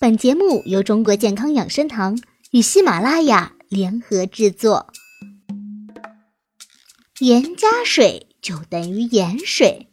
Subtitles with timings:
[0.00, 2.20] 本节目由中国健康养生堂
[2.52, 4.86] 与喜马拉雅联合制作。
[7.18, 9.88] 盐加水就等于盐水，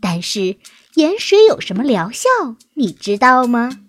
[0.00, 0.58] 但是
[0.94, 2.28] 盐水有什么疗效，
[2.74, 3.80] 你知道吗？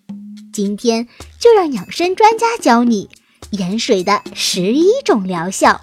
[0.51, 1.07] 今天
[1.39, 3.07] 就让养生专家教你
[3.51, 5.81] 盐水的十一种疗效。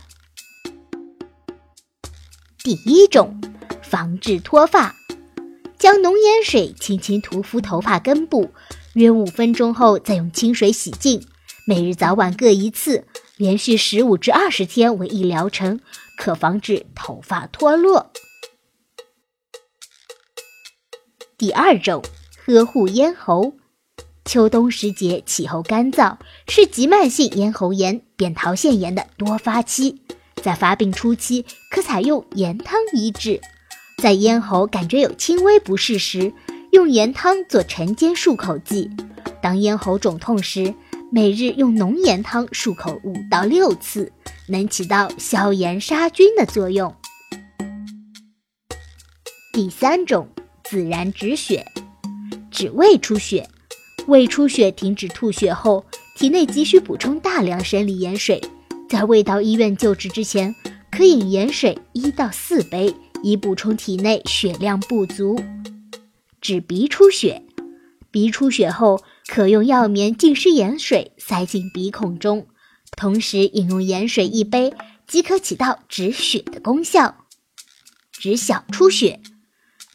[2.65, 3.41] 第一种，
[3.85, 4.97] 防治脱发，
[5.79, 8.51] 将浓盐水轻轻涂敷头发根部。
[8.97, 11.23] 约五分钟后，再用清水洗净，
[11.67, 13.05] 每日早晚各一次，
[13.37, 15.81] 连续十五至二十天为一疗程，
[16.17, 18.11] 可防止头发脱落。
[21.37, 22.03] 第二种，
[22.47, 23.53] 呵护咽喉。
[24.25, 26.17] 秋冬时节，气候干燥，
[26.49, 30.01] 是急慢性咽喉炎、扁桃腺炎的多发期，
[30.43, 33.43] 在发病初期，可采用盐汤医治。
[34.03, 36.33] 在咽喉感觉有轻微不适时，
[36.73, 38.91] 用盐汤做晨间漱口剂，
[39.41, 40.75] 当咽喉肿痛时，
[41.11, 44.13] 每日用浓盐汤漱口五到六次，
[44.49, 46.95] 能起到消炎杀菌的作用。
[49.53, 50.29] 第三种，
[50.65, 51.65] 自然止血，
[52.51, 53.49] 止胃出血。
[54.07, 55.85] 胃出血停止吐血后，
[56.17, 58.41] 体内急需补充大量生理盐水，
[58.89, 60.55] 在未到医院救治之前，
[60.91, 65.41] 可饮盐水一到四杯，以补充体内血量不足。
[66.41, 67.43] 止鼻出血，
[68.11, 72.47] 鼻出血后可用药棉浸湿盐水塞进鼻孔中，
[72.97, 74.73] 同时饮用盐水一杯，
[75.07, 77.25] 即可起到止血的功效。
[78.13, 79.21] 止小出血，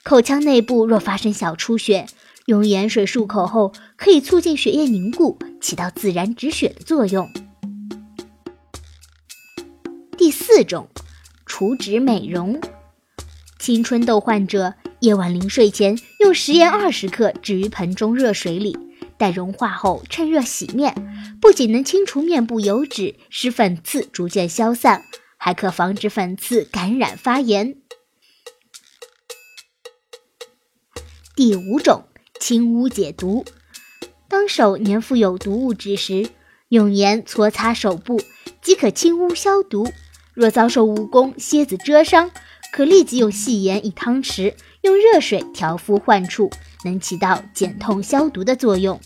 [0.03, 2.06] 口腔内部若发生小出血，
[2.45, 7.31] 用盐水漱口后，可以促进血液凝固，起到自然止血的作用。
[10.17, 10.88] 第四种，
[11.45, 12.61] 除脂美容，
[13.58, 14.76] 青春痘患者。
[15.02, 18.78] 夜晚临睡前，用食盐二十克置于盆中热水里，
[19.18, 20.94] 待融化后趁热洗面，
[21.42, 25.04] 不仅能清除面部油脂，使粉刺逐渐消散，
[25.38, 27.78] 还可防止粉刺感染发炎。
[31.36, 32.04] 第五种，
[32.40, 33.44] 清污解毒。
[34.28, 36.30] 当手粘附有毒物质时，
[36.70, 38.22] 用盐搓擦手部，
[38.61, 39.92] 即可清污消毒。
[40.36, 42.30] 若遭受蜈蚣、蝎子蛰伤，
[42.72, 44.54] 可立即用细盐一汤匙。
[44.81, 46.49] 用热水调敷患处，
[46.83, 48.99] 能起到减痛消毒的作用。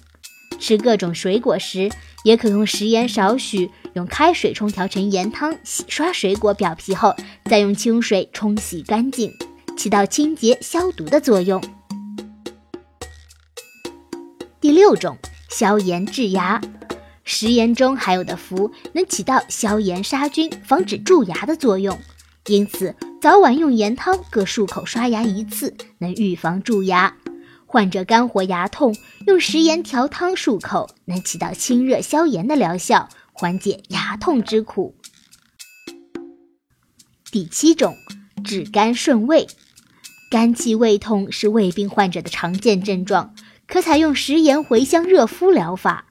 [0.58, 1.92] 吃各种水果时，
[2.24, 7.14] 也可用食盐少许，用开水冲调成盐汤，洗刷水果表皮后，
[7.50, 9.32] 再用清水冲洗干净，
[9.78, 11.62] 起到清洁消毒的作用。
[14.62, 15.18] 第六种，
[15.50, 16.62] 消炎治牙。
[17.26, 22.00] 食盐中含有的氟能起到消炎杀菌、防止蛀牙的作用，
[22.46, 22.96] 因此。
[23.26, 27.18] 早晚用盐汤各漱口刷牙一次，能预防蛀牙。
[27.66, 34.94] 患者肝火牙痛，用食盐调汤漱口，能起到清热消炎的疗效，缓解牙痛之苦。
[37.32, 37.98] 第七种，
[38.44, 39.48] 治肝顺胃。
[40.30, 43.34] 肝气胃痛是胃病患者的常见症状，
[43.66, 46.06] 可采用食盐茴香热敷疗法。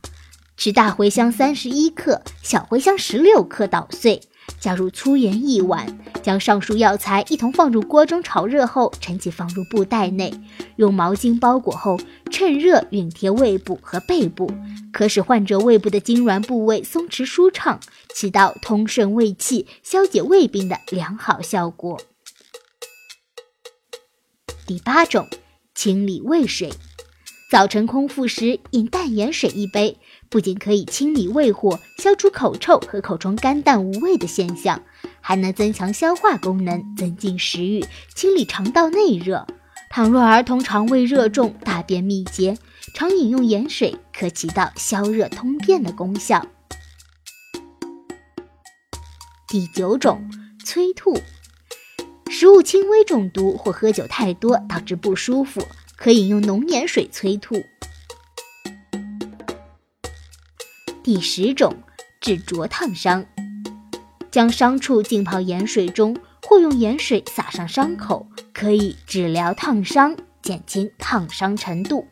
[0.56, 4.20] 取大茴香三十一克，小茴香十六克捣碎。
[4.64, 5.86] 加入粗盐一碗，
[6.22, 10.32] 将上述药材一同放入锅中炒热后，盛起放入布袋内，
[10.76, 14.50] 用毛巾包裹后，趁热熨贴胃部和背部，
[14.90, 17.78] 可使患者胃部的痉挛部位松弛舒畅，
[18.14, 22.00] 起到通顺胃气、消解胃病的良好效果。
[24.66, 25.28] 第八种，
[25.74, 26.72] 清理胃水。
[27.50, 29.98] 早晨空腹时饮淡盐水一杯。
[30.34, 34.82] 不仅可以清理胃火、消除口臭和口中干淡无味的现象，
[35.20, 37.84] 还能增强消化功能、增进食欲、
[38.16, 39.46] 清理肠道内热。
[39.88, 42.58] 倘若儿童肠胃热重、大便秘结，
[42.96, 46.44] 常饮用盐水可起到消热通便的功效。
[49.46, 50.28] 第九种，
[50.64, 51.16] 催吐。
[52.28, 55.64] 食物轻微中毒或喝酒太多导致不舒服，
[55.96, 57.64] 可饮用浓盐水催吐。
[61.04, 61.76] 第十种，
[62.18, 63.26] 治灼烫伤，
[64.30, 72.08] 将伤处浸泡盐水中，或用盐水洒上伤口，可以治疗烫伤，减轻烫伤程度。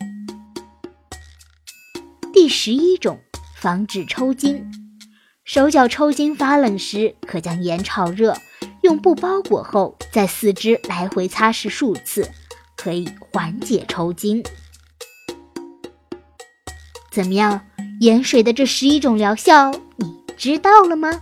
[2.35, 3.19] 第十一种，
[3.57, 4.63] 防止抽筋，
[5.43, 8.37] 手脚抽筋发冷时，可将盐炒热，
[8.83, 12.31] 用布包裹后，在四肢来回擦拭数次，
[12.77, 14.45] 可以缓解抽筋。
[17.11, 17.63] 怎么样？
[18.03, 21.21] 盐水的这十一种疗效，你知道了吗？